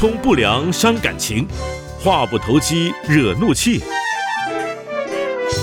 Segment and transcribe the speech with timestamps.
[0.00, 1.46] 通不良伤感情，
[2.02, 3.82] 话不投机惹怒气。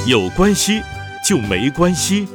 [0.05, 0.79] 有关系
[1.27, 2.27] 就没关系。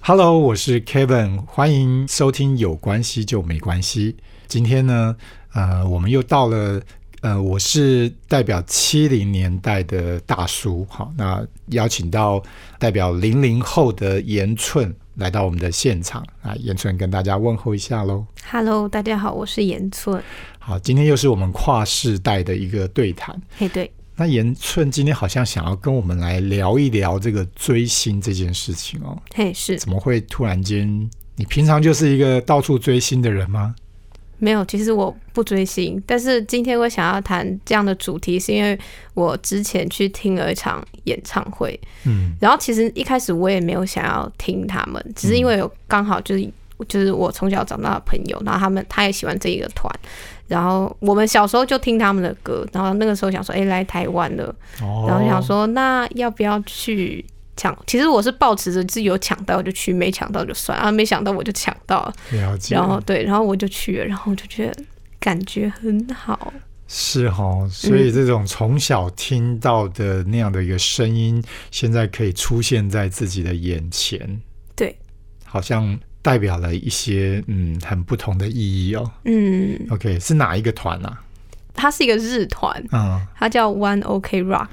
[0.00, 4.12] Hello，我是 Kevin，欢迎收听《有关系就没关系》。
[4.48, 5.14] 今天呢，
[5.52, 6.82] 呃，我们又到了，
[7.20, 12.42] 呃，我是代表七零年代的大叔，好，那邀请到
[12.80, 18.26] 代表零零后的严寸来到我们的现场啊，严寸跟大家问候一下喽。
[18.50, 20.22] Hello，大家好，我是严寸。
[20.58, 23.40] 好，今天又是我们跨世代的一个对谈。
[23.56, 29.16] 嘿，对，那严寸今天好像想要跟我们来聊一聊这个追星这件事情哦。
[29.34, 31.08] 嘿，是怎么会突然间？
[31.36, 33.74] 你平常就是一个到处追星的人吗？
[34.44, 34.62] 没有。
[34.66, 38.78] 其实我不追星，但是今天我想要谈这样的主题，是因为
[39.14, 46.46] 我之前去听了一场演唱会，嗯，然后其实一开始我也没有想要听他们，只是因为有刚好就是
[46.86, 49.90] 就是我从小长大的朋友，然后他们他也喜欢这一个团。
[50.46, 57.24] 然后我们小时候就听他们的歌，然后那个时候想说，哎，来台湾了，哦然后想说，那要不要去
[57.56, 57.76] 抢？
[57.86, 64.84] 其实我是抱持着是有抢到就去，没抢到就算啊，没想到我就抢到了，了解，然后对，然后我就去了，然后我就觉得
[65.18, 66.52] 感觉很好，
[66.86, 74.40] 是哈，所以这种从小听到的那样的一个声音，现在可以出现在自己的眼前，
[74.76, 74.96] 对，
[75.44, 79.10] 好像代表了一些嗯很不同的意义哦。
[79.24, 81.20] 嗯，OK，是哪一个团啊？
[81.76, 83.20] 它是一个日团，嗯。
[83.36, 84.68] 它叫 One OK Rock，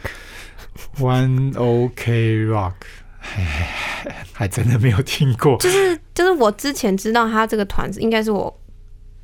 [1.00, 2.74] ，One OK Rock，
[3.20, 3.44] 还
[4.34, 5.58] 还真的没有听过。
[5.58, 8.56] 就是就是我之前知道他这个团子应该是我。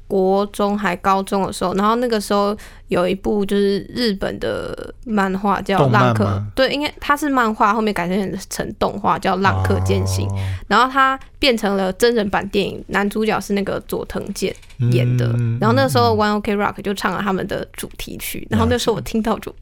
[0.10, 2.56] 国中还高中的时候，然后那个时候
[2.88, 6.24] 有一部就是日本的漫画叫《浪客》，
[6.56, 10.26] 对，应该它是漫画，后面改成成动画叫《浪客剑心》。
[10.32, 10.38] 哦
[10.70, 14.56] 然后它变成了真人版电影，男主角是那个佐藤健
[14.94, 15.26] 演的。
[15.38, 19.54] 嗯然后那个时候 One Ok Rock 就唱了他们的主题曲，然后那时候我听到就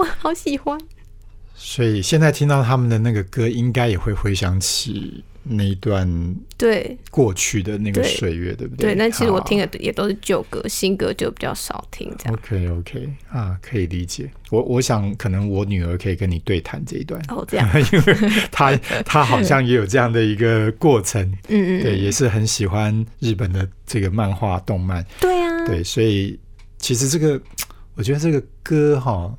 [0.00, 0.78] 哇，好喜欢。
[1.56, 6.06] 所以现在听到他们的那个歌，应该也会回想起那一段
[6.58, 8.94] 对过去的那个对岁月，对不对，对？
[8.94, 9.66] 那其实我听的。
[9.78, 12.34] 也都是旧歌，新歌就比较少听这样。
[12.34, 14.30] OK OK 啊，可以理解。
[14.50, 18.14] 我我想可能我女儿可以跟你对谈这一段，哦，这样， 因为
[18.50, 26.38] 她她好像也有这样的一个过程， 嗯嗯，对，嗯也是很喜欢日本的这个漫画动漫，对啊，对，所以
[26.78, 27.40] 其实这个
[27.94, 29.32] 我觉得这个歌哈。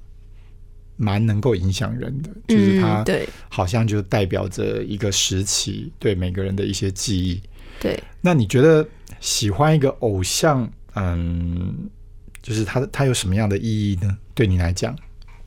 [0.97, 7.41] 蛮能够影响人的，就是它嗯、对好像就代表着一个时期对每个人的一些记忆。
[7.79, 8.85] 对，那你觉得
[9.19, 11.89] 喜欢一个偶像，嗯，
[12.41, 14.17] 就是他他有什么样的意义呢？
[14.33, 14.95] 对你来讲，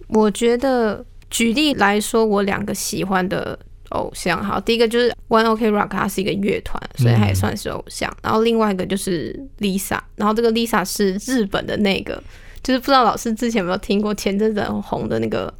[0.06, 3.58] 我觉得举例来说，我两个喜欢的
[3.88, 8.16] 偶像，好，第一个就是 One Ok Rock，它是一个乐团，所以它也算是偶像。
[8.22, 12.22] 然后另外一个就是 Lisa，然后这个 Lisa 是日本的那个，
[12.62, 15.52] 就是不知道老师之前有没有听过前阵子很红的那个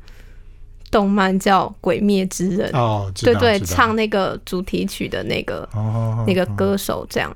[0.90, 7.34] 动漫叫《鬼灭之刃》，哦，知对对，唱那个主题曲的那个哦那个歌手这样。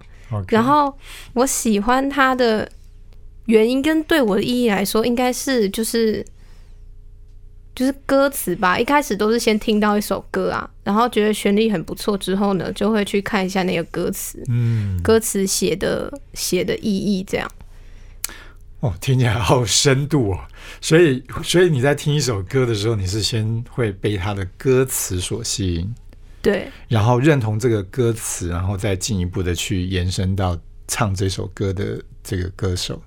[0.48, 0.92] 然后
[1.34, 2.68] 我喜欢他的
[3.46, 6.24] 原因跟对我的意义来说，应该是就是
[7.74, 8.76] 就是歌词吧。
[8.76, 17.48] 一开始都是先听到一首歌啊，然后觉得旋律很不错之后呢，就会去看一下那个歌词，嗯，歌词写的写的意义这样。
[18.84, 20.40] 哦，听起来好有深度哦。
[20.78, 25.94] 所以，所以你在听一首歌的时候，你是先会被它的歌词所吸引，
[26.42, 33.00] 对然后认同这个歌词，然后再进一步的去延伸到唱这首歌的这个歌手。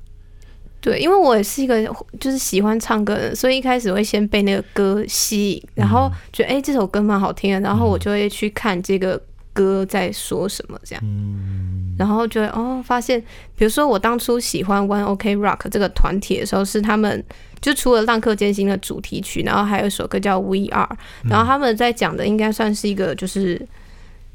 [0.81, 1.83] 对，因为我也是一个
[2.19, 9.21] 就是喜欢唱歌的人，所以一开始会先被那个歌吸引，然后觉得哎、诶这首歌蛮好听的，然后我就会去看这个
[9.53, 11.03] 歌在说什么这样。
[11.05, 13.19] 嗯，然后就会哦，发现，
[13.55, 17.23] 比如说我当初喜欢 One OK Rock 这个团体的时候，是他们
[17.61, 20.97] 就除了《浪客剑心》的主题曲，然后还有一首歌叫 We Are，
[21.29, 23.59] 然后他们在讲的应该算是一个就是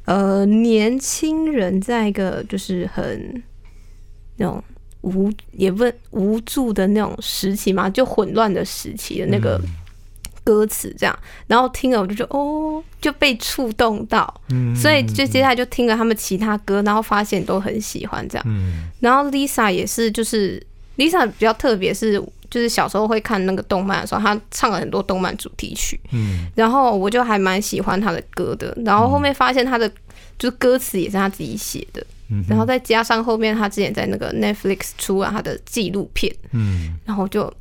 [0.06, 3.42] 呃年轻人在一个就是很
[4.36, 4.62] 那种
[5.02, 9.60] 无也不无助的那种时期嘛，就混乱的时期的那个
[10.44, 18.44] 歌词这样，然后听了我就觉得哦就被触动到，嗯所以就接下来就听了他们其他歌，然后发现都很喜欢这样。
[18.46, 18.88] 嗯。
[19.00, 20.64] 然后 Lisa 也是，就是
[20.96, 26.46] Lisa 比较特别是，就是小时候会看那个动漫的时候，她唱了很多动漫主题曲，嗯。
[26.54, 28.76] 然后我就还蛮喜欢她的歌的。
[28.84, 29.88] 然后后面发现她的
[30.38, 36.94] 就是歌词也是她自己写的，嗯然后再加上后面她之前在那个 Netflix 出了她的纪录片，嗯。
[37.04, 37.52] 然后就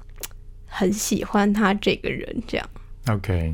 [0.73, 2.69] 很喜欢他这个人这样。
[3.07, 3.53] ，OK。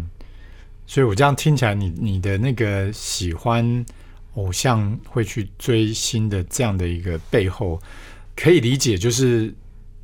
[0.85, 3.85] 所以我这样听起来你，你的那个喜欢
[4.35, 7.81] 偶像会去追星的这样的一个背后，
[8.35, 9.53] 可以理解，就是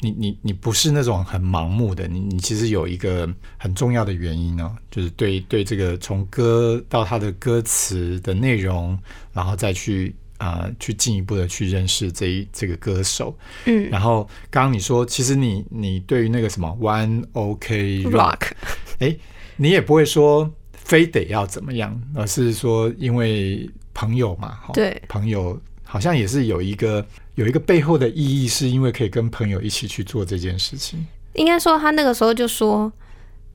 [0.01, 9.00] 你你你不是那种很盲目的，你你其实有一个很重要的原因哦，就是对对这个从歌到他的歌词的内容，
[9.31, 10.13] 然后再去
[10.44, 13.34] 啊、去进一步的去认识这一这个歌手。
[13.66, 18.51] 嗯然后刚刚你说，其实你你对于那个什么 One OK Rock，，rock，
[19.00, 19.16] 哎，
[19.56, 27.06] 你也不会说非得要怎么样，而是说因为朋友嘛，齁对朋友好像也是有一个
[27.36, 31.06] 有一个背后的意义，是因为可以跟朋友一起去做这件事情。
[31.36, 32.92] 应该说他那个时候就说，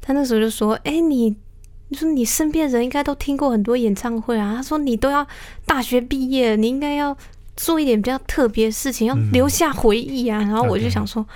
[0.01, 1.37] 他那时候就说，哎、你。
[1.89, 5.27] 你说你身边人应该都听过很多演唱会啊，他说你都要
[5.65, 7.17] 大学毕业，你应该要
[7.57, 10.39] 做一点比较特别的事情，要嗯留下回忆啊。
[10.39, 11.27] 然后我就想说，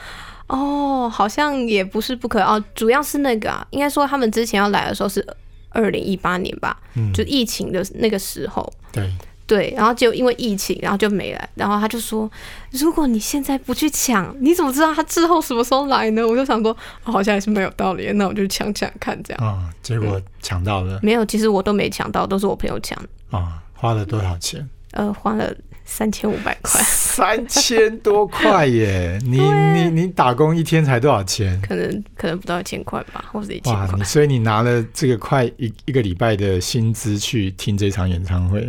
[0.49, 5.27] 哦，好像也不是不可哦，主要是那个啊，应该说他们之前要来的时候是
[5.71, 9.11] 二零一八年吧，嗯，就疫情的那个时候，对，
[9.47, 11.49] 对，然后就因为疫情，然后就没来。
[11.55, 12.31] 然后他就说
[12.73, 16.71] ：“如果你现在不去抢，你怎么知道他之后什么时候来呢？”我就想说，
[17.05, 19.47] 哦好像也是没有道理，那我就抢抢看这样。
[19.47, 22.99] 啊、结果抢到了没有，其实我都没抢到，都是我朋友抢。
[23.31, 24.67] 啊、花了多少钱？
[24.93, 25.55] 呃，花了
[25.85, 29.19] 三千五百块， 三千多块耶！
[29.25, 29.41] 你
[29.75, 31.61] 你你打工一天才多少钱？
[31.67, 34.05] 可能可能不到一千块吧，或者一千，块你。
[34.05, 38.69] 所以你拿了这个快一一个礼拜的薪资去听这场演唱会，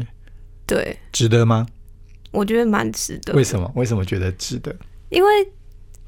[0.66, 1.66] 对，值得吗？
[2.32, 3.34] 我觉得蛮值得。
[3.34, 3.72] 为什么？
[3.76, 4.76] 为什么觉得值得？
[5.10, 5.30] 因为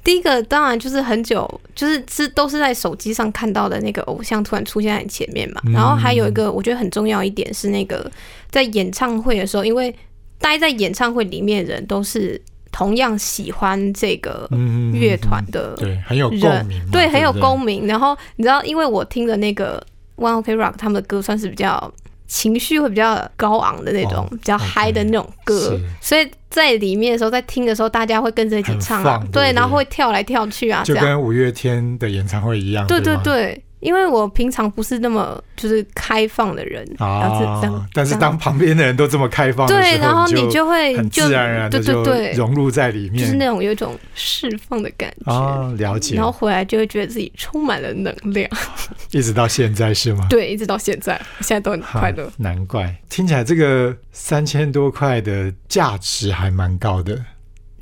[0.04, 5.62] 第一个当然就是很久，就是是都是在手机上看到的那个偶像突然出现在你前面嘛。
[5.66, 8.12] 嗯然后还有一个我觉得很重要一点是那个
[8.50, 9.94] 在演唱会的时候，因为
[10.40, 12.40] 待在演唱会里面的人都是
[12.72, 17.88] 同样喜欢这个嗯乐团的对，很有共人，鸣，对，很有不共鸣。
[17.88, 19.84] 然后你知道，因为我听的那个
[20.18, 21.94] One Ok Rock 他们的歌算是比较
[22.28, 25.60] 情绪会比较高昂的那种，哦比较嗨的那种歌。
[25.60, 45.32] 是，所以在里面的时候，在听的时候，大家会跟着一起唱对然后会跳来跳去啊，就跟五月天的演唱会一样，对对对，因为我平常不是那么就是开放的人，啊，，但是当旁边的人都这么开放对，然后你就就会很就自然而然的就对，融入在里面就是那种有一种释放的感觉。
[45.32, 46.26] 啊，了解然。
[46.26, 48.50] 后回来就会觉得自己充满了能量，
[49.12, 50.26] 一直到现在是吗？
[50.32, 52.32] 对，一直到现在，我现在都很快乐哈。
[52.40, 57.24] 难怪听起来这个三千多块的价值还蛮高的，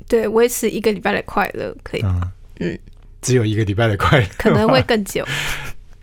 [0.06, 2.22] 对，维持一个礼拜的快乐可以，嗯
[2.60, 2.78] 嗯，
[3.22, 5.24] 只有一个礼拜的快乐，可能会更久。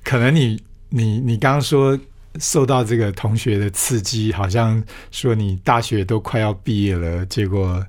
[0.04, 1.98] 可能你你你刚刚说
[2.40, 4.82] 受到这个同学的刺激，好像
[5.12, 7.86] 说你大学都快要毕业了，结果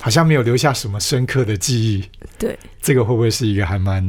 [0.00, 2.04] 好像没有留下什么深刻的记忆。
[2.38, 4.02] 对，这个会不会是一个还蛮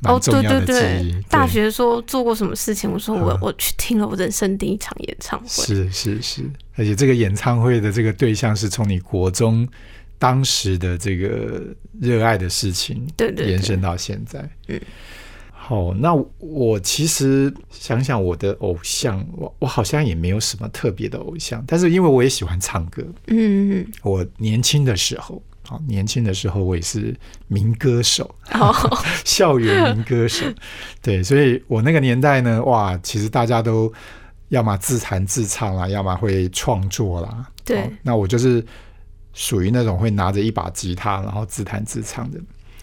[0.00, 1.12] 蛮哦，对重要对的记忆？
[1.12, 2.90] 对，大对学说做过什么事情？
[2.90, 5.46] 我说我嗯我去听了我人生第一场演唱会。
[5.46, 9.66] 是是是，而且这个演唱会的这个对象是从你国中
[10.18, 11.62] 当时的这个
[12.00, 14.40] 热爱的事情对对对延伸到现在。
[14.66, 14.80] 嗯，
[15.68, 25.42] 好，那我其实想想我的偶像，我我好像也没有什么特别的偶像，但是因为我也喜欢唱歌，嗯，嗯我年轻的时候。
[25.66, 27.14] 好，年轻的时候我也是
[27.48, 28.74] 民歌手，嗯哦，
[29.26, 30.46] 校园民歌手，
[31.02, 33.92] 对，所以我那个年代呢，哇，其实大家都
[34.48, 37.46] 要么自弹自唱啦，要么会创作啦。
[37.62, 38.64] 对哦那我就是
[39.34, 42.40] 属于那种会拿着一把吉他，然后自弹自唱的。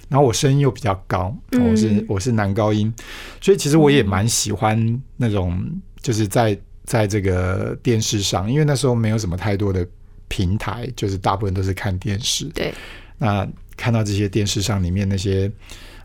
[0.08, 2.94] 然后我声音又比较高，哦我是嗯我是男高音，
[3.42, 5.60] 所以其实我也蛮喜欢那种，
[6.02, 9.86] 就是在在这个电视上，因为那时候没有什么太多的
[10.28, 12.46] 平台，就是大部分都是看电视。
[12.50, 12.74] 对，
[13.18, 15.52] 那看到这些电视上里面那些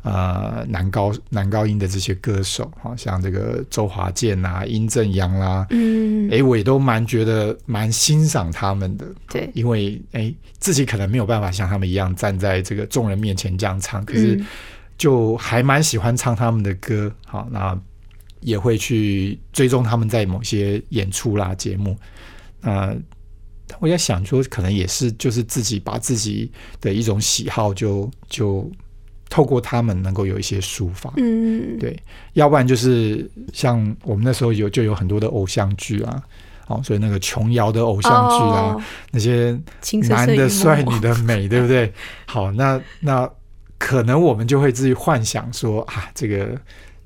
[0.03, 14.47] 呃男高男高音的这些歌手，好像这个周华健啊、殷正阳啦、嗯，哎，我也都蛮觉得蛮欣赏他们的，对，因为哎自己可能没有办法像他们一样站在这个众人面前这样唱，可是嗯。
[14.99, 17.75] 就还蛮喜欢唱他们的歌，好，那
[18.41, 21.97] 也会去追踪他们在某些演出啦节目，
[22.61, 22.95] 那。
[23.79, 28.69] 我在想说，可能也是就是自己把自己的一种喜好就就
[29.31, 31.97] 透过他们能够有一些抒发，嗯，对，
[32.33, 36.23] 要不然就是像我们那时候有就有很多的偶像剧啊，
[36.67, 38.83] 哦，所以那个琼瑶的偶像剧啊，哦，
[39.13, 39.59] 那些
[40.09, 41.91] 男的帅，女的美，对不对？
[42.27, 43.31] 好，那那
[43.79, 46.61] 可能我们就会自己幻想说啊，这个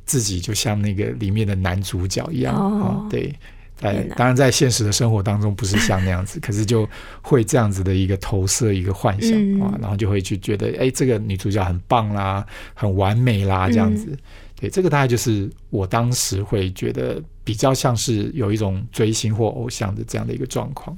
[0.06, 3.04] 自己就像那个里面的男主角一样，哦。
[3.04, 3.32] 哦、对。
[3.76, 6.88] 在天哪当然，在现实的生活当中不是像那样子， 可是就
[7.22, 14.06] 会这样子的一个投射，一个幻想嗯啊，然后就会去觉得，哎，这个女主角很棒啦，很完美啦，这样子。
[14.10, 14.18] 嗯
[14.60, 20.96] 对，这个大概就是我当时会觉得比较像是有一种追星或偶像的这样的一个状况。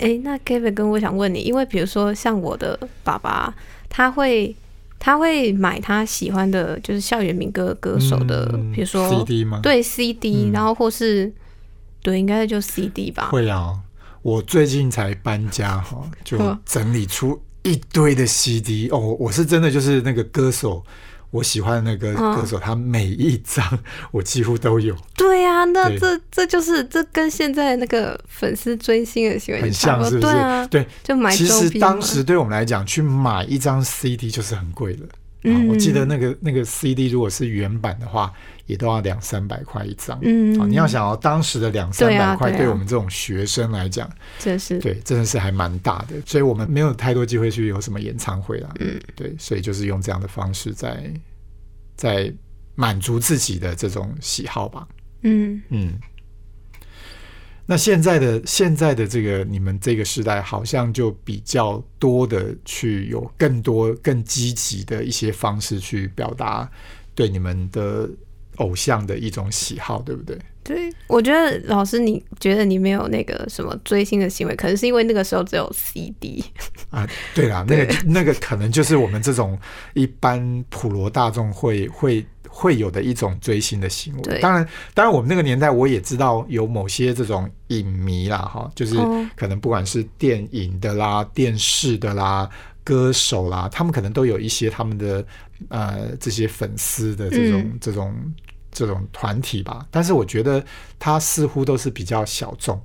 [0.00, 3.54] 哎，那 Kevin 跟我想问你，因为比如说像我的爸爸，
[3.88, 4.54] 他会
[4.98, 11.32] 他会买他喜欢的，就是校园民歌歌手的，嗯比如说 CD 吗？，对 CD，、嗯然后或是
[12.04, 13.30] 对，应该就 CD 吧。
[13.32, 13.80] 会啊。
[14.22, 18.98] 我最近才搬家哈， 就嗯整理出一堆的 CD 哦。
[19.20, 20.82] 我是真的就是那个歌手，
[21.30, 23.78] 我喜欢的那个嗯歌手，他每一张
[24.12, 30.20] 我几乎都有，对啊，那这这就是这跟现在那个粉丝追星的行为很像是不是？
[30.22, 35.04] 对啊，对，就买其实当时对我们来讲，去买一张 CD 就是很贵的。
[35.52, 38.32] 啊嗯我记得那个那个 CD 如果是原版的话，
[38.66, 40.18] 也都要两三百块一张。
[40.22, 46.16] 嗯啊，你要想哦，当时的两三百块，对我们这种学生来讲，真是对，真的是还蛮大的。
[46.24, 48.70] 所以我们没有太多机会去有什么演唱会啦。
[48.80, 51.12] 嗯，对，所以就是用这样的方式在
[51.94, 52.32] 在
[52.74, 54.86] 满足自己的这种喜好吧。
[55.22, 55.92] 嗯嗯，
[57.66, 66.70] 那现在的现在的这个你们这个时代，好像就比较多的去有更多更积极的一些方式去表达
[67.14, 68.08] 对你们的
[68.56, 70.38] 偶像的一种喜好，对不对？
[70.62, 76.42] 对，我觉得老师，你觉得你没有那个什么追星的行为，可能是因为那个时候只有 CD。
[76.88, 79.58] 啊，对啦，那个那个可能就是我们这种
[79.92, 82.24] 一般普罗大众会会
[82.56, 84.40] 会有的一种追星的行为。
[84.40, 92.48] 当然，当然我们那个年代我也知道有某些这种影迷啦，哈，就是哦可能不管是电影的啦、电视的啦、
[92.84, 95.26] 歌手啦，他们可能都有一些他们的
[95.68, 98.14] 呃这些粉丝的这种、嗯这种
[98.70, 99.84] 这种团体吧。
[99.90, 100.64] 但是我觉得
[100.98, 102.80] 他似乎都是比较小众，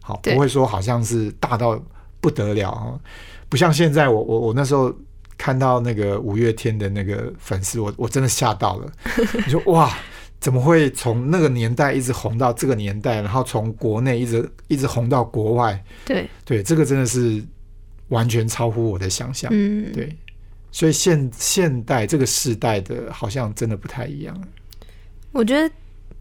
[0.00, 1.76] 好，不会说好像是大到
[2.20, 3.00] 不得了。
[3.48, 4.94] 不像现在我，我我那时候
[5.38, 8.92] 看到那个五月天的那个粉丝，我我真的吓到了。
[9.46, 9.96] 你说哇，
[10.40, 15.82] 怎么会从那个年代一直红到这个年代，然后从国内一直一直红到国外？
[16.04, 17.42] 对，对，这个真的是
[18.08, 19.50] 完全超乎我的想象。
[19.54, 20.14] 嗯，对，
[20.70, 24.38] 所以现现代这个时代的好像真的不太一样。
[25.32, 25.72] 我觉得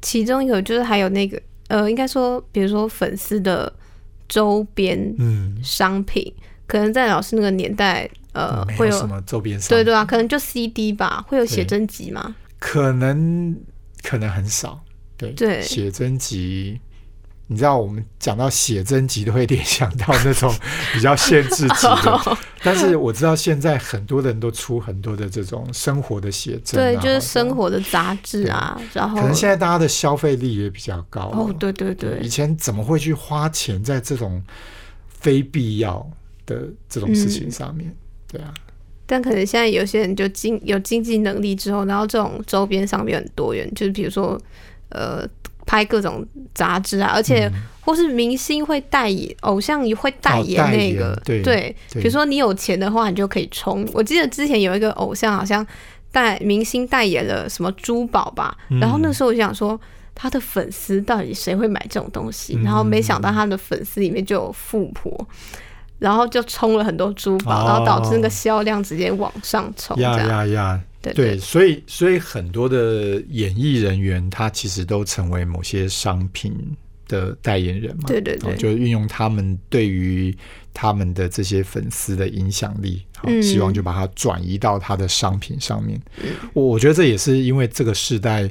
[0.01, 3.71] 其中有就是还有那个呃，应该说，比如说粉丝的
[4.27, 6.33] 周边嗯，商品，
[6.67, 12.35] 可能在老师那个年代，呃，会有什么周边对对啊，可能就 CD 吧，会有写真集吗？
[12.59, 13.55] 可能
[14.03, 14.79] 可能很少。
[15.17, 15.61] 对对。
[15.63, 16.79] 写真集。
[17.49, 20.53] 你知道我们讲到写真集都会联想到那种
[20.93, 32.19] 比较限制级的， 但是我知道现在很多人都出很多的这种生活的写真、啊，对，就是生活的杂志啊，然后可能现在大家的消费力也比较高哦，对对对。
[32.21, 34.43] 以，前怎么会去花钱在这种
[35.07, 36.05] 非必要
[36.47, 37.95] 的这种事情上面？
[38.27, 38.51] 对啊，
[39.05, 44.35] 但可能现在有些人就经有经济能力之后，然后这种周边上面很多元，就是比如说
[44.89, 45.23] 呃
[45.67, 46.25] 拍各种
[46.55, 53.87] 杂志啊，而且嗯或是明星会代言，偶像也会代言那个，对对，对比如说你有钱的话，你就可以充。
[53.93, 55.65] 我记得之前有一个偶像好像
[56.11, 59.79] 代明星代言了什么珠宝吧，嗯然后那时候我就想说。
[60.19, 62.55] 他的粉丝到底谁会买这种东西？
[62.55, 65.15] 嗯然后没想到他的粉丝里面就有富婆，
[65.99, 69.95] 然后就充了很多珠宝，哦然后导致那个销量直接往上冲。
[69.95, 76.53] 这呀样，呀呀，对对，所以所以很多的演艺人员，他其实都成为某些商品
[77.07, 78.03] 的代言人嘛。
[78.05, 80.35] 对对对哦就运用他们对于
[80.73, 85.99] 他们的这些粉丝的影响力，好嗯希望就把它转移到他的商品上面。
[86.53, 88.49] 我我觉得这也是因为这个时代。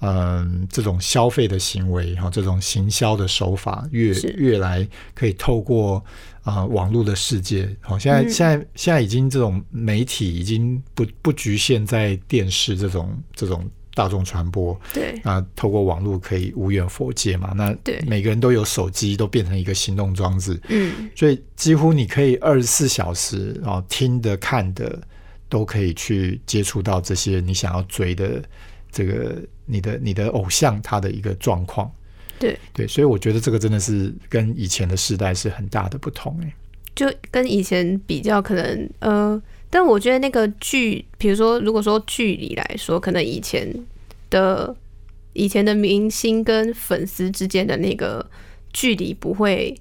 [0.00, 6.00] 嗯，这种消费的行为哈，这种行销的手法越是越来可以透过
[6.48, 8.30] 啊、呃网络的世界，好，现在、嗯。
[8.30, 15.20] 现在现在已经这种媒体已经不不局限在电视这种这种大众传播对。
[15.24, 18.00] 啊、透过网络可以无远佛界嘛，那对。
[18.06, 24.98] 每个人都有手机，都变成一个行动装置，嗯，所以几乎你可以二十四小时啊、听的看的
[25.50, 28.42] 都可以去接触到这些你想要追的
[28.90, 29.36] 这个
[29.66, 31.90] 你的你的偶像他的一个状况。
[32.38, 36.54] 对，对，所以我觉得这个真的是跟以前的时代是很大的不同哎、
[36.94, 39.40] 就跟以前比较，可能呃，
[39.70, 43.72] 但我觉得那个距，比如说，如果说距离来说，可能以前
[44.30, 44.74] 的
[45.32, 48.24] 以前的明星跟粉丝之间的那个
[48.72, 49.76] 距离不会。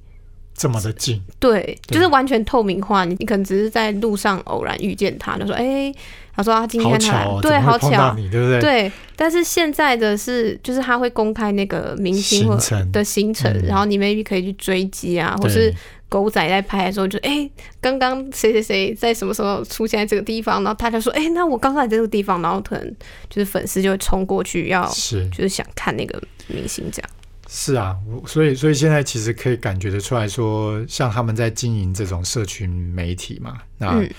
[0.57, 3.05] 这么的近，对，就是完全透明化。
[3.05, 5.93] 你你可能只是在路上偶然遇见他，就说：“哎、
[6.35, 8.59] 他说啊今天他对，好巧，你，对不对？
[8.59, 12.49] 对。”但是现在的是，就是他会公开那个明星
[12.91, 15.75] 的行程，嗯然后你 maybe 可以去追击啊，或对是
[16.09, 17.47] 狗仔在拍的时候就，哎，
[17.79, 22.95] 刚刚谁谁谁在什么时候出现在这个地方，然后他就说：“哎、那我刚刚在这个地方。”然后可能
[23.29, 27.09] 就是粉丝就会冲过去要，是就是想看那个明星这样。
[27.49, 34.09] 是啊，我所以所以现在其实可以感觉得出来说，像他们在经营这种社群媒体嘛，那、嗯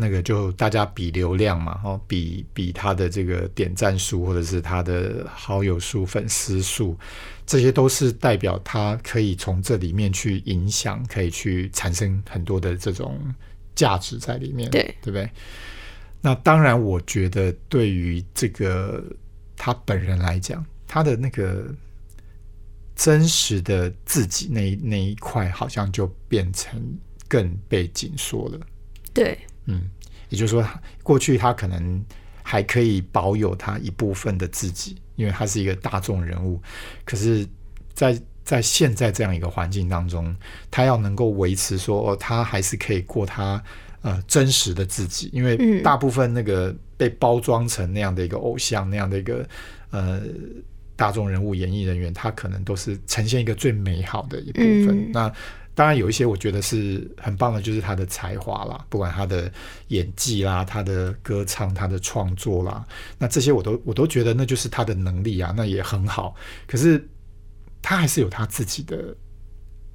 [0.00, 6.96] 那个就大家比流量嘛，哦，比比他的这个点赞数或者是他的好友数、粉丝数，
[7.44, 13.18] 这些都是代表他可以从这里面去影响，可以去产生很多的这种
[13.74, 15.28] 价值在里面，对对不对？
[16.20, 19.02] 那当然，我觉得对于这个
[19.56, 21.74] 他本人来讲，他的那个
[22.98, 26.82] 真实的自己那一那一块，好像就变成
[27.28, 28.58] 更被紧缩了。
[29.14, 29.88] 对，嗯，
[30.30, 30.68] 也就是说，
[31.04, 32.04] 过去他可能
[32.42, 36.60] 还可以保有他一部分的自己，因为他是一个大众人物。
[37.04, 37.46] 可是
[37.94, 40.34] 在，在现在这样一个环境当中，
[40.68, 43.62] 他要能够维持说，哦，他还是可以过他
[44.02, 49.48] 呃真实的自己，因为嗯大部分那个被包装成那样的一个偶像，那样的一个
[49.90, 50.20] 呃。
[50.98, 54.88] 大众人物、演艺人员，他可能都是呈现一个最美好的一部分。
[54.88, 55.32] 嗯那
[55.74, 59.48] 当然有一些我觉得是很棒的，就是他的才华啦，不管他的
[59.88, 62.84] 演技啦、他的歌唱、他的创作啦，
[63.16, 66.34] 那这些我都我都觉得那就是他的能力啊，那也很好。
[66.66, 67.08] 可是
[67.80, 69.14] 他还是有他自己的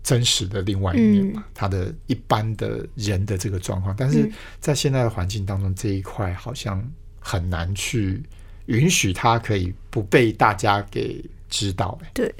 [0.03, 4.31] 真实的另外一面嘛，他的一般的人的这个状况，但是嗯
[4.61, 6.81] 在现在的环境当中，这一块好像
[7.19, 8.23] 很难去
[8.67, 12.33] 允许他可以不被大家给知道、欸。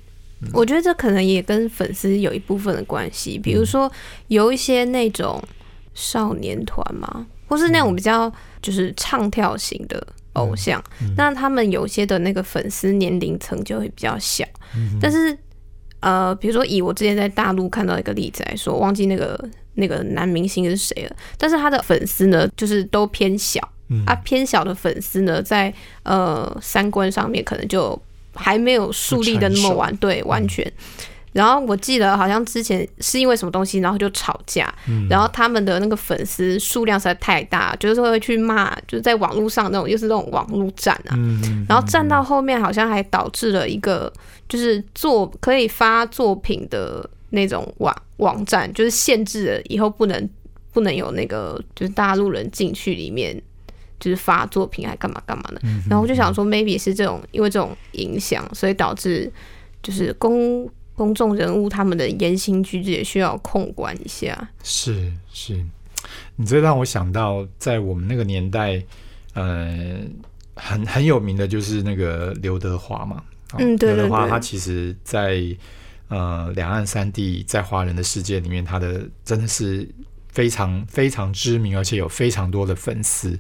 [0.52, 3.90] 我觉得这可能也跟粉丝有一部分的关系，比如说
[4.28, 5.40] 有一些那种
[5.94, 8.30] 少年团嘛，或是那种比较
[8.60, 10.84] 就是唱跳型的偶像，
[11.16, 14.44] 那他们有些的那个粉丝年龄层就会比较小，
[15.00, 15.38] 但是
[16.00, 19.40] 呃，比如说以我之前在大陆看到一个例子来说，忘记那个
[19.76, 23.62] 那个男明星是谁了，但是他的粉丝呢，就是都偏小。
[23.90, 25.74] 嗯啊，偏小的粉丝呢，在
[26.04, 28.00] 呃三观上面可能就
[28.34, 30.72] 还没有树立的那么完，对，完全。
[31.34, 34.72] 然后我记得好像之前是因为什么东西，然后就吵架，
[35.10, 44.14] 然后他们的那个粉丝数量实在太大，就是会去骂，就是在网络上那种，又是那种网络战啊，嗯，然后战到后面好像还导致了一个
[44.48, 50.30] 就是作可以发作品的那种网网站，就是限制了以后不能
[50.72, 53.42] 不能有那个就是大陆人进去里面。
[54.04, 59.32] 就是发作品还干嘛干嘛的，然后我就想说，maybe 是这种因为这种影响，所以导致
[59.82, 64.50] 就是公公众人物他们的言行举止也需要控管一下。
[64.62, 65.66] 是是，
[66.36, 68.84] 你这让我想到，在我们那个年代，
[69.36, 69.98] 呃，
[70.56, 73.24] 很很有名的就是那个刘德华嘛。
[73.54, 75.42] 哦嗯对对刘德华他其实在
[76.10, 79.88] 呃两岸三地，在华人的世界里面，他的真的是
[80.30, 83.40] 非常非常知名，而且有非常多的粉丝。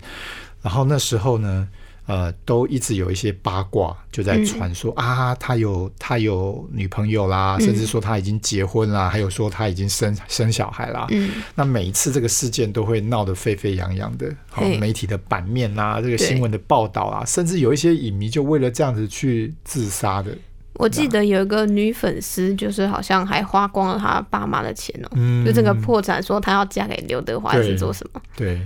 [0.64, 1.68] 然后那时候呢，
[2.08, 11.06] 呃，都一直有一些八卦就在传说、啊，他有他有女朋友啦，甚至说他已经结婚啦，还有说他已经生生小孩啦。
[11.12, 20.36] 嗯，那每一次这个事件都会闹得沸沸扬扬的，好、嘿媒体的版面啦，这个新闻的报道啊，甚至有一些影迷就为了这样子去自杀的。
[20.76, 28.20] 我记得有一个女粉丝，就是好像还花光了她爸妈的钱哦、嗯就这个破产，说她要嫁给刘德华还是做什么？
[28.36, 28.60] 对，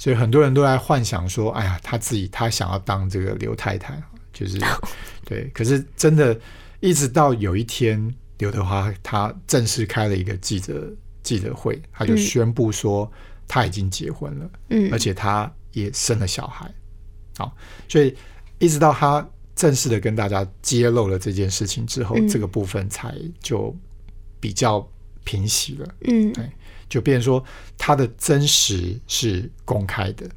[0.00, 4.58] 所以很多人都在幻想说，哎呀，他自己他想要当这个刘太太，就是
[5.26, 5.44] 对。
[5.52, 6.34] 可是真的，
[6.80, 10.90] 一直到有一天，刘德华他正式开了一个记者
[11.22, 13.12] 记者会，他就嗯宣布说
[13.46, 16.72] 他已经结婚了，嗯而且他也生了小孩。
[17.36, 17.54] 好，
[17.86, 18.16] 所以
[18.58, 23.76] 一直到他正式的跟大家揭露了这件事情之后，嗯这个部分才就
[24.40, 24.90] 比较
[25.24, 25.94] 平息了。
[26.04, 26.32] 嗯
[26.90, 27.42] 就变成说
[27.78, 30.28] 他的真实是公开的，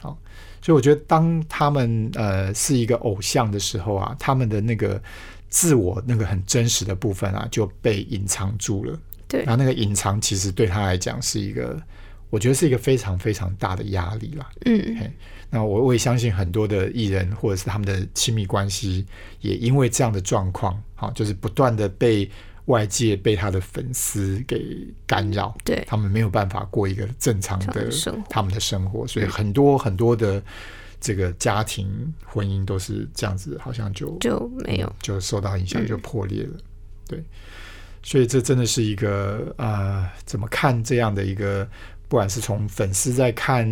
[0.00, 0.18] 好，
[0.60, 5.00] 所以我觉得当他们呃是一个偶像的时候啊，他们的那个
[5.48, 9.42] 自我那个很真实的部分啊就被隐藏住了，对。
[9.44, 11.80] 然后那个隐藏其实对他来讲是一个，
[12.28, 14.50] 我觉得是一个非常非常大的压力啦。
[14.66, 15.10] 嗯。
[15.52, 19.04] 那我我也相信很多的艺人或者是他们的亲密关系，
[19.40, 22.30] 也因为这样的状况，好，就是不断的被
[22.70, 25.84] 外界被他的粉丝给干扰，对。
[25.86, 27.90] 他们没有办法过一个正常的
[28.28, 30.42] 他们的生活，所以很多很多的
[31.00, 31.86] 这个家庭
[32.24, 34.86] 婚姻都是这样子，好像就就没有。
[34.86, 35.86] 嗯就受到影响，嗯。
[35.86, 36.56] 就破裂了。
[37.06, 37.22] 对，
[38.02, 41.68] 所以这真的是一个呃，怎么看这样的一个，
[42.08, 43.66] 不管是从粉丝在看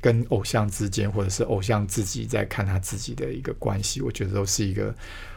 [0.00, 4.94] 跟偶像之间，或者是偶像自己在看他自己的一个关系，我觉得都是一个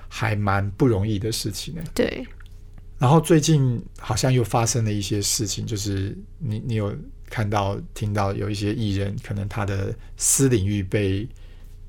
[0.08, 1.84] 还蛮不容易的事情呢。
[1.94, 2.26] 对，
[2.98, 6.96] 然后最近好像又发生了一些事情，就是你你有
[7.30, 11.28] 看到听到有一些艺人可能他的私领域被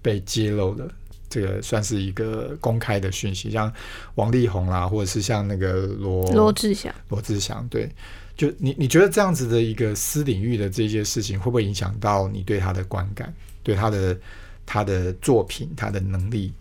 [0.03, 0.89] 被揭露了，
[1.29, 3.73] 这个算是一个公开的讯息，像
[4.17, 7.89] 王力宏啦，或者是像那个罗罗志祥，罗志祥，对，
[8.37, 14.19] 就你你觉得这样子的一个私领域的这些事情，会不会影响到你对他的观感，对他的
[14.65, 16.53] 他的作品、他的能力？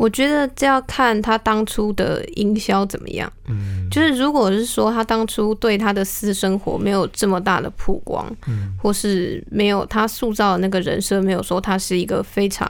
[0.00, 3.30] 我觉得这要看他当初的营销怎么样。
[3.48, 8.74] 嗯，就是如果是说他当初对他的私生活没有这么大的曝光，嗯。
[8.82, 12.66] 或是没有他塑造的那个人设，没有说他是一个非常，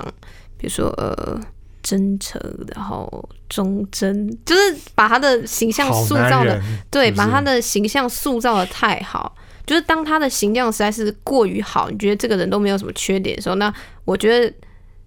[0.56, 1.40] 比如说呃
[1.84, 2.40] 真诚，
[2.74, 13.72] 然后忠贞，就是把他的形象塑造的，对，把他的形象塑造的太好，就是当他的形象实在是过于好，你觉得这个人都没有什么缺点的时候，那
[14.04, 14.52] 我觉得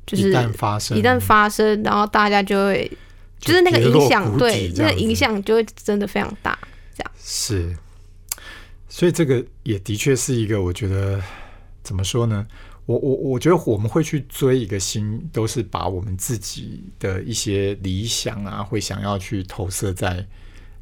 [0.05, 2.91] 就是一旦发生，一旦发生，然后大家就会
[3.39, 6.57] 就是那个影响，对那个影响就会真的非常大。
[6.95, 7.75] 这样是，
[8.87, 11.21] 所以这个也的确是一个，我觉得
[11.81, 12.45] 怎么说呢？
[12.85, 20.25] 我我我觉得我们会去追一个星，都是把我们自己的一些理想啊，会想要去投射在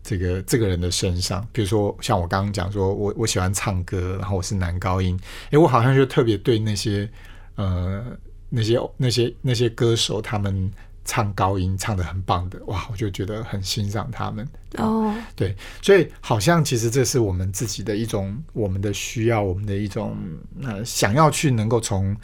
[0.01, 1.47] 这个这个人的身上。
[1.51, 5.15] 比如说，像我刚刚讲说，我我喜欢唱歌，然后我是男高音，
[5.51, 7.07] 诶，我好像就特别对那些
[7.53, 8.17] 呃
[8.51, 10.69] 那些那些那些歌手，他们
[11.03, 14.47] 唱高音唱的很棒的，哇，我就觉得很欣赏他们。
[14.77, 20.15] 哦，对，所以好像其实这是我们自己的一种我们的需要，我们的一种
[20.61, 22.15] 呃想要去能够从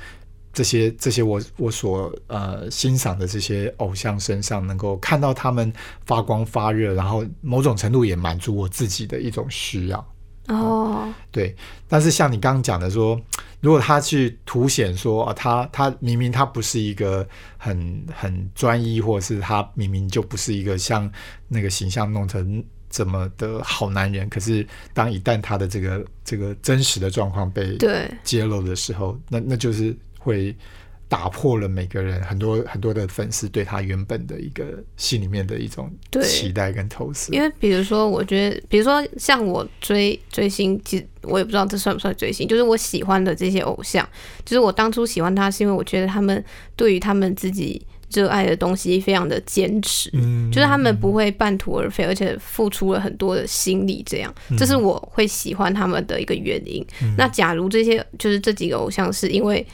[0.53, 5.71] 这些这些我我所呃欣赏的这些偶像身上，能够看到他们
[6.05, 10.13] 发光发热，然后某种程度也满足我自己的一种需要。
[10.47, 11.55] 哦，对，
[11.87, 13.19] 但是像你刚刚讲的说，
[13.59, 21.11] 如果他去凸显说啊，他他明明他不是一个很很专一，或者是他明明就不是一个像
[21.47, 30.55] 那个形象弄成怎么的好男人，可是当一旦他的这个这个真实的状况被对，揭露的时候，那那就是会
[31.09, 35.89] 打破了每个人很多很多的粉丝对他原本的一个心里面的一种
[36.21, 37.31] 期待跟投射。
[37.33, 44.07] 因为比如说，我觉得，比如说像我追追星，其实我也不知道这算不算追星，就是我喜欢的这些偶像，
[44.43, 46.43] 就是我当初喜欢他是因为我觉得他们
[46.75, 47.81] 对于他们自己
[48.13, 56.85] 热爱的东西非常的坚持，嗯就是他们不会半途而废，而且付出了很多的心力，这样，这是我会喜欢他们的一个原因。
[57.17, 59.65] 那假如这些就是这几个偶像是因为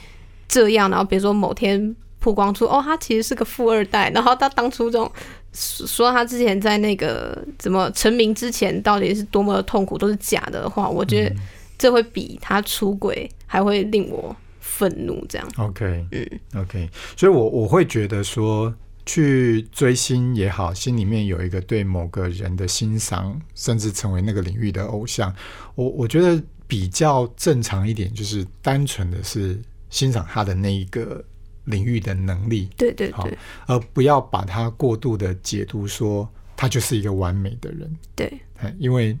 [0.48, 5.10] 这样，然后比如说某天曝光出哦，他其实是个富二代，然后他当初这种
[5.52, 11.36] 说说他之前在那个怎么成名之前到底是多么的痛苦都是假的话，我觉得
[11.78, 15.24] 这会比他出轨还会令我愤怒。
[15.28, 16.26] 这样，OK，嗯
[16.56, 25.32] ，OK，所以我我会觉得说，去追星也好，心里面有一个对某个人的欣赏，甚至成为那个领域的偶像，
[25.74, 29.60] 我我觉得比较正常一点，就是单纯的是
[29.94, 31.24] 欣赏他的那一个
[31.66, 33.38] 领域的能力，对对对。
[33.66, 39.16] 而不要把他过度的解读说他就是一个完美的人，对，哎因为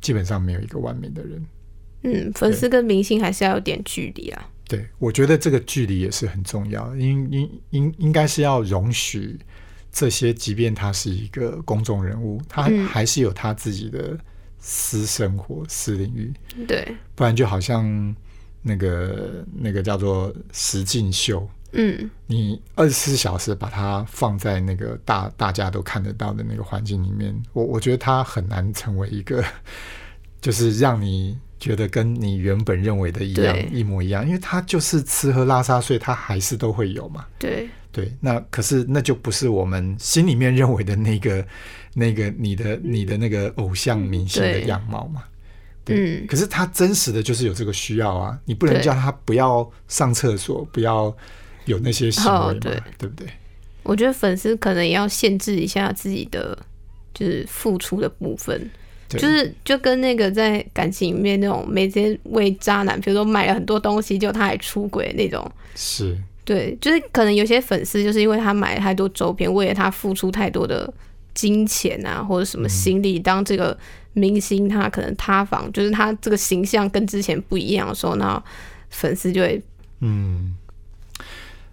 [0.00, 1.44] 基本上没有一个完美的人。
[2.02, 4.48] 嗯，粉丝跟明星还是要有点距离啊。
[4.68, 9.36] 对，我觉得这个距离也是很重要的，应应应应该是要容许
[9.90, 12.86] 这些，即便他是一个公众人物，他嗯。
[12.86, 14.16] 还是有他自己的
[14.60, 16.32] 私生活、私领域，
[16.68, 18.14] 对，不然就好像
[18.62, 29.42] 那个那个叫做实境秀，嗯，你二十四小时把它放在那个大大家都看得到的那个环境里面，我我觉得它很难成为一个，
[30.40, 37.24] 就是让你觉得跟你原本认为的一样一模一样，因为它就是吃喝拉撒睡，它还是都会有嘛。
[37.38, 41.46] 对，对，那可是那就不是我们心里面认为的那个
[41.94, 45.22] 那个你的你的那个偶像明星的样貌嘛。
[45.94, 46.26] 对，嗯。
[46.26, 51.14] 可是他真实的就是有这个需要啊，你不能叫他不要上厕所，不要
[51.66, 52.82] 有那些行为嘛，哦对。
[52.98, 53.28] 对不对？
[53.82, 56.56] 我觉得粉丝可能也要限制一下自己的
[57.14, 58.70] 就是付出的部分，
[59.08, 65.50] 就是就跟那个在感情里面那种每天为渣男，比如说买了很多东西，就他还出轨那种。
[65.74, 70.92] 是，对，就是可能有些粉丝就是因为他买了太多周边，为了他付出太多的
[71.34, 73.76] 金钱啊，或者什么心力，当这个
[74.12, 78.42] 明星他可能塌房，就是他这个形象跟之前不一样的时候，那
[78.90, 79.62] 粉丝就会
[80.00, 80.56] 嗯。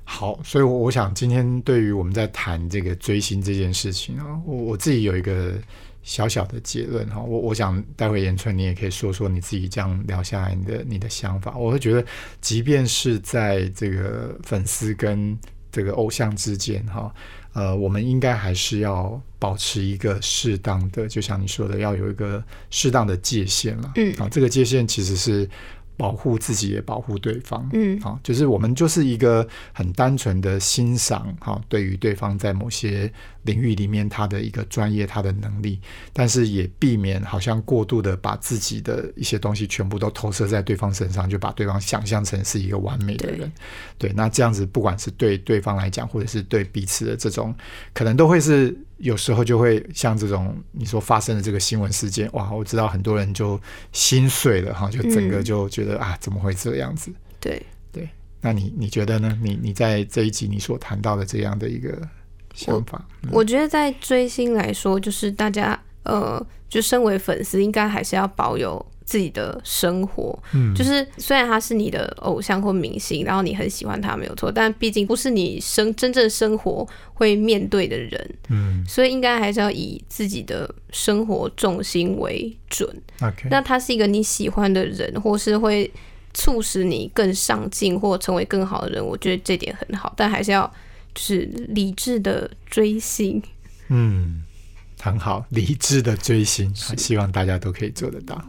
[0.10, 5.56] 好，所以我，我想今天对于我们在谈这个追星这件事情啊，我我自己有一个
[6.02, 11.58] 小小的结论哈，我我想待会延春你也可以说说你自己这样聊下来你的你的想法。
[11.58, 12.06] 我会觉得，
[12.40, 15.38] 即便是在这个粉丝跟
[15.74, 17.14] 这个偶像之间哈，
[17.58, 23.92] 呃，我们应该还是要保持一个适当的，就像你说的，要有一个适当的界限了。
[23.96, 25.50] 嗯啊，这个界限其实是
[25.98, 27.68] 保护自己也保护对方。
[27.74, 33.12] 嗯啊、就是我们就是一个很单纯的欣赏，哈、对于对方在某些
[33.48, 35.80] 领域里面他的一个专业、他的能力，
[36.14, 43.52] 但是也避免好像过度的把自己的一些东西全部都投射在对方身上，就把对方想象成是一个完美的人。
[43.98, 47.56] 对，那这样子不管是对对方来讲，或者是对彼此的这种，
[47.94, 53.60] 可能都会是有时候就会像这种你说发生的这个新闻事件，哇，我知道很多人就
[53.94, 57.12] 心碎了哈，就整个嗯就觉得、啊，怎么会这样子？
[57.40, 58.10] 对对，
[58.42, 59.38] 那你你觉得呢？
[59.42, 61.98] 你你在这一集你所谈到的这样的一个
[62.58, 70.38] 想法，我觉得在追星来说，就是大家呃，就身为粉丝，应该还是要保有自己的生活。
[70.54, 78.84] 嗯，就是虽然他是你的偶像或明星，然后你很喜欢他没有错，但毕竟不是你生真正生活会面对的人，嗯。
[78.88, 82.90] 所以应该还是要以自己的生活重心为准。
[83.52, 85.92] 那他是一个你喜欢的人，或是会
[86.34, 90.72] 促使你更上进或成为更好的人，我觉得这点很好，但还是要
[91.18, 93.42] 就是理智的追星。
[93.88, 94.44] 嗯，
[95.02, 98.40] 很好，理智的追星，希望大家都可以做得到。